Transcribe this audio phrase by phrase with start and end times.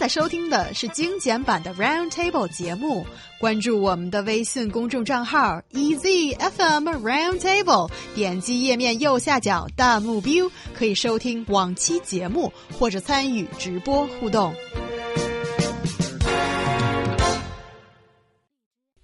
[0.00, 3.06] 在收听的是精简版的 Round Table 节目。
[3.40, 14.54] 关注我们的微信公众账号 EZFM Round Table，点击页面右下角弹幕 view，可以收听往期节目或者参与直播互动。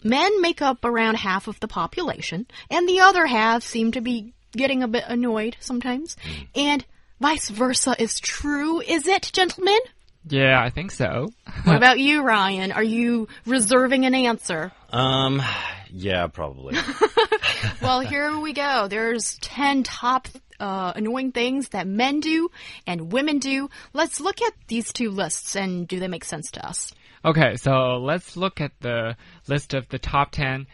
[0.03, 4.33] Men make up around half of the population, and the other half seem to be
[4.53, 6.17] getting a bit annoyed sometimes.
[6.55, 6.83] And
[7.19, 9.79] vice versa is true, is it, gentlemen?
[10.30, 11.32] Yeah, I think so.
[11.64, 12.72] What about you, Ryan?
[12.72, 14.72] Are you reserving an answer?
[14.92, 15.42] Um,
[15.92, 16.78] yeah, probably.
[17.82, 18.88] Well, here we go.
[18.88, 20.28] There's 10 top
[20.60, 22.50] uh, annoying things that men do
[22.86, 23.70] and women do.
[23.94, 26.94] Let's look at these two lists and do they make sense to us?
[27.24, 29.16] Okay, so let's look at the
[29.48, 30.68] list of the top 10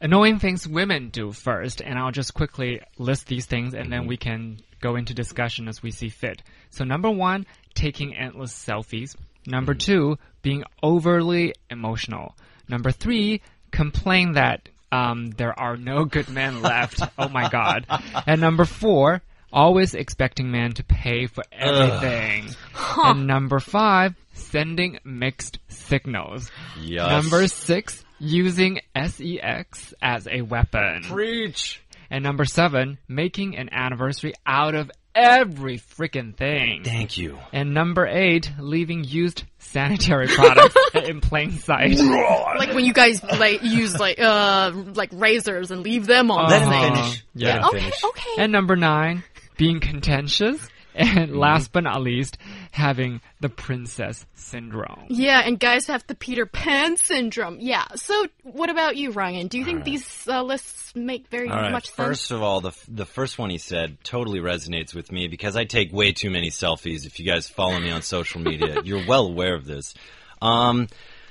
[0.00, 4.16] annoying things women do first, and I'll just quickly list these things and then we
[4.16, 6.42] can go into discussion as we see fit.
[6.70, 7.46] So, number one,
[7.80, 9.16] taking endless selfies.
[9.46, 12.36] Number two, being overly emotional.
[12.68, 17.00] Number three, complain that um, there are no good men left.
[17.18, 17.86] oh my god.
[18.26, 22.50] And number four, always expecting men to pay for everything.
[22.98, 26.50] And number five, sending mixed signals.
[26.78, 27.08] Yes.
[27.10, 31.04] Number six, using sex as a weapon.
[31.04, 31.80] Preach.
[32.10, 36.84] And number seven, making an anniversary out of every freaking thing.
[36.84, 37.38] Thank you.
[37.52, 41.98] And number eight, leaving used sanitary products in plain sight.
[41.98, 46.60] Like when you guys like use like uh like razors and leave them on Let
[46.60, 46.94] the him thing.
[46.94, 47.24] finish.
[47.34, 47.48] yeah.
[47.48, 48.04] Let him Okay, finish.
[48.04, 48.30] okay.
[48.38, 49.24] And number nine,
[49.56, 50.66] being contentious.
[50.94, 52.38] And last but not least,
[52.72, 55.06] having the princess syndrome.
[55.08, 57.58] Yeah, and guys have the Peter Pan syndrome.
[57.60, 57.86] Yeah.
[57.96, 59.48] So, what about you, Ryan?
[59.48, 61.72] Do you think these uh, lists make very All right.
[61.72, 62.08] much sense?
[62.08, 65.64] First of all, the the first one he said totally resonates with me because I
[65.64, 67.06] take way too many selfies.
[67.06, 69.94] If you guys follow me on social media, you're well aware of this.
[70.42, 70.88] Um,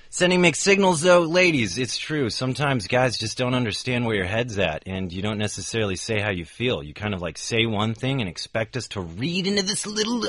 [0.09, 2.29] sending mixed signals, though, ladies, it's true.
[2.29, 6.31] Sometimes guys just don't understand where your head's at, and you don't necessarily say how
[6.31, 6.83] you feel.
[6.83, 10.25] You kind of like say one thing and expect us to read into this little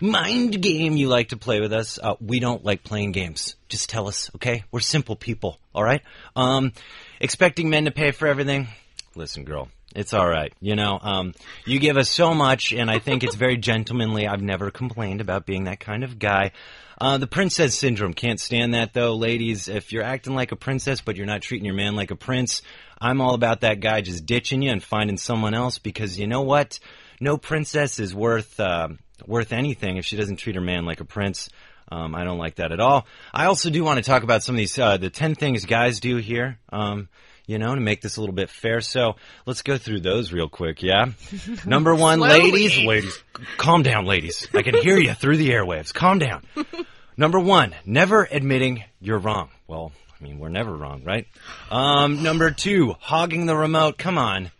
[0.00, 1.98] mind game you like to play with us.
[2.02, 3.56] Uh, we don't like playing games.
[3.68, 4.64] Just tell us, okay?
[4.70, 6.02] We're simple people, all right?
[6.36, 6.72] Um,
[7.20, 8.68] expecting men to pay for everything.
[9.16, 10.52] Listen, girl, it's all right.
[10.60, 11.34] You know, um,
[11.64, 14.26] you give us so much, and I think it's very gentlemanly.
[14.26, 16.52] I've never complained about being that kind of guy.
[17.00, 19.68] Uh, the princess syndrome can't stand that though, ladies.
[19.68, 22.62] If you're acting like a princess but you're not treating your man like a prince,
[23.00, 26.42] I'm all about that guy just ditching you and finding someone else because you know
[26.42, 26.78] what?
[27.20, 28.88] No princess is worth uh,
[29.26, 31.48] worth anything if she doesn't treat her man like a prince.
[31.90, 33.06] Um, I don't like that at all.
[33.32, 36.00] I also do want to talk about some of these uh, the ten things guys
[36.00, 36.58] do here.
[36.70, 37.08] Um,
[37.46, 38.80] you know, to make this a little bit fair.
[38.80, 40.82] So let's go through those real quick.
[40.82, 41.10] Yeah.
[41.66, 42.52] Number one, Slowly.
[42.52, 43.22] ladies, ladies,
[43.58, 44.48] calm down, ladies.
[44.54, 45.92] I can hear you through the airwaves.
[45.92, 46.42] Calm down.
[47.18, 49.50] Number one, never admitting you're wrong.
[49.68, 51.26] Well, I mean, we're never wrong, right?
[51.70, 53.98] Um, number two, hogging the remote.
[53.98, 54.50] Come on.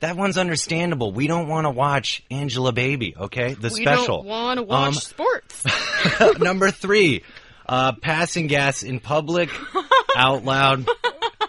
[0.00, 1.12] That one's understandable.
[1.12, 3.54] We don't want to watch Angela Baby, okay?
[3.54, 4.18] The we special.
[4.24, 5.64] don't want to watch Um, sports.
[6.38, 7.22] Number three,
[7.66, 9.50] uh, passing gas in public,
[10.16, 10.88] out loud.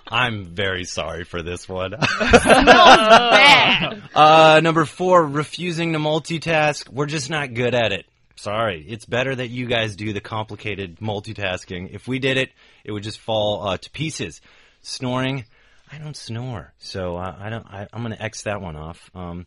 [0.08, 1.92] I'm very sorry for this one.
[2.20, 4.02] Bad.
[4.16, 6.88] Uh, number four, refusing to multitask.
[6.88, 8.06] We're just not good at it.
[8.36, 8.86] Sorry.
[8.88, 11.94] It's better that you guys do the complicated multitasking.
[11.96, 12.52] If we did it,
[12.84, 14.40] it would just fall uh, to pieces.
[14.84, 15.46] Snoring.
[15.92, 17.66] I don't snore, so uh, I don't.
[17.66, 19.10] I, I'm going to X that one off.
[19.16, 19.46] Um,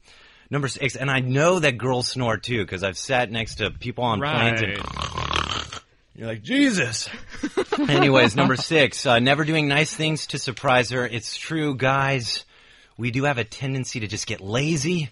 [0.51, 4.05] number six, and I know that girls snore too because I've sat next to people
[4.05, 4.79] on planes and
[6.15, 7.11] you're like, Jesus.
[7.79, 11.06] Anyways, number six, uh, never doing nice things to surprise her.
[11.06, 12.45] It's true, guys.
[12.97, 15.11] We do have a tendency to just get lazy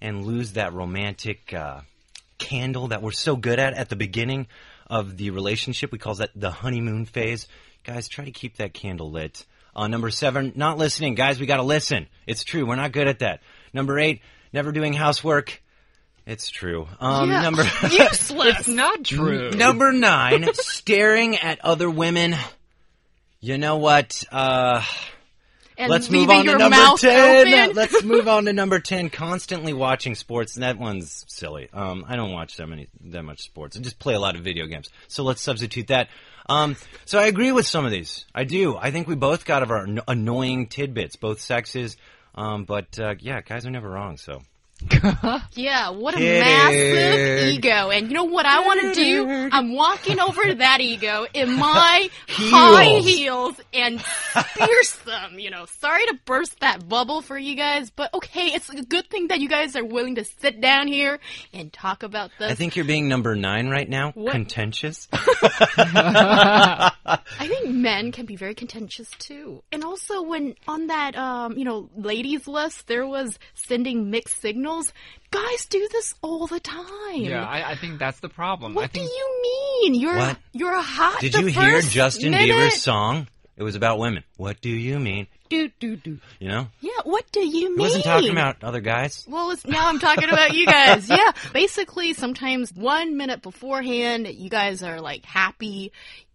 [0.00, 1.82] and lose that romantic uh,
[2.38, 4.48] candle that we're so good at at the beginning
[4.90, 5.92] of the relationship.
[5.92, 7.46] We call that the honeymoon phase.
[7.84, 9.46] Guys, try to keep that candle lit.
[9.76, 11.14] Uh, number seven, not listening.
[11.14, 12.08] Guys, we got to listen.
[12.26, 12.66] It's true.
[12.66, 13.40] We're not good at that.
[13.72, 15.62] Number eight, never doing housework.
[16.26, 16.86] It's true.
[17.00, 17.42] Um, Yeah.
[17.42, 18.60] Number Useless.
[18.60, 19.50] It's not true.
[19.50, 22.36] Number nine, staring at other women.
[23.40, 24.22] You know what?
[24.30, 24.84] Uh,
[25.76, 27.48] And let's move on to number mouth 10.
[27.48, 27.74] open.
[27.76, 29.10] Let's move on to number 10.
[29.10, 30.54] Constantly watching sports.
[30.54, 31.68] That one's silly.
[31.72, 33.76] Um, I don't watch that many, that much sports.
[33.76, 34.90] I just play a lot of video games.
[35.08, 36.08] So let's substitute that.
[36.48, 38.26] Um, so I agree with some of these.
[38.34, 38.76] I do.
[38.76, 41.96] I think we both got of our annoying tidbits, both sexes.
[42.34, 44.42] Um, but, uh, yeah, guys are never wrong, so.
[45.54, 46.40] Yeah, what a Kidding.
[46.40, 47.90] massive ego ego.
[47.90, 49.28] And you know what I want to do?
[49.52, 54.02] I'm walking over to that ego in my high heels and
[54.56, 55.38] pierce them.
[55.38, 59.08] You know, sorry to burst that bubble for you guys, but okay, it's a good
[59.08, 61.20] thing that you guys are willing to sit down here
[61.52, 62.50] and talk about this.
[62.50, 64.10] I think you're being number nine right now.
[64.12, 64.32] What?
[64.32, 65.06] Contentious.
[67.04, 69.62] I think men can be very contentious too.
[69.72, 74.92] And also when on that um, you know, ladies list there was sending mixed signals,
[75.30, 76.82] guys do this all the time.
[77.16, 78.72] Yeah, I, I think that's the problem.
[78.72, 79.94] I What do you mean?
[79.94, 80.38] You're What?
[80.52, 81.20] you're a hot.
[81.20, 82.54] Did the you hear Justin minute.
[82.54, 83.26] Bieber's song?
[83.56, 84.24] It was about women.
[84.36, 85.26] What do you mean?
[85.50, 86.18] Do do do.
[86.38, 86.68] You know?
[86.80, 87.76] Yeah, what do you mean?
[87.76, 89.26] He wasn't talking about other guys.
[89.28, 91.08] Well, it's, now I'm talking about you guys.
[91.08, 91.32] Yeah.
[91.52, 95.92] Basically, sometimes one minute beforehand, you guys are like happy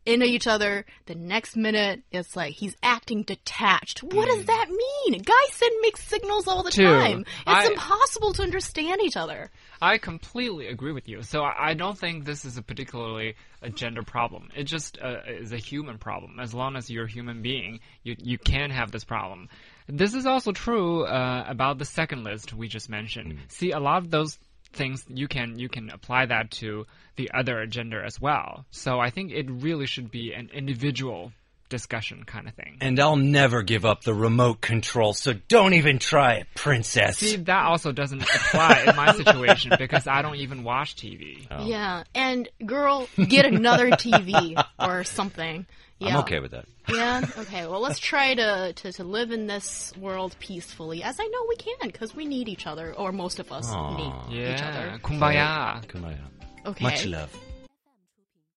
[0.08, 0.86] into each other.
[1.06, 4.02] The next minute, it's like he's acting detached.
[4.04, 5.22] What does that mean?
[5.22, 6.84] Guys send mixed signals all the Two.
[6.86, 7.20] time.
[7.22, 9.52] It's I- impossible to understand each other.
[9.82, 11.22] I completely agree with you.
[11.22, 14.50] So I I don't think this is a particularly a gender problem.
[14.56, 16.40] It just uh, is a human problem.
[16.40, 19.50] As long as you're a human being, you you can have this problem.
[19.88, 23.38] This is also true uh, about the second list we just mentioned.
[23.50, 24.40] See, a lot of those
[24.78, 26.86] things you can you can apply that to
[27.16, 28.66] the other gender as well.
[28.72, 31.34] So I think it really should be an individual
[31.70, 32.78] discussion kind of thing.
[32.82, 37.18] And I'll never give up the remote control, so don't even try it, princess.
[37.18, 41.46] See, that also doesn't apply in my situation because I don't even watch TV.
[41.52, 41.66] Oh.
[41.66, 42.04] Yeah.
[42.16, 45.66] And girl, get another TV or something.
[46.00, 46.10] Yeah.
[46.10, 46.66] I'm okay with that.
[46.88, 47.26] Yeah.
[47.40, 47.66] Okay.
[47.66, 51.56] Well, let's try to, to, to live in this world peacefully, as I know we
[51.56, 55.00] can, because we need each other, or most of us need each Yeah, other.
[55.00, 55.84] kumbaya.
[55.88, 56.20] Kumbaya.
[56.68, 56.84] Okay.
[56.84, 57.36] Much love.